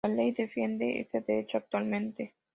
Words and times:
La 0.03 0.09
ley 0.11 0.31
defiende 0.31 0.99
este 0.99 1.21
derecho 1.21 1.59
actualmente. 1.59 2.33